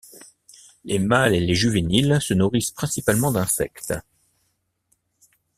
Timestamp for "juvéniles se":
1.53-2.33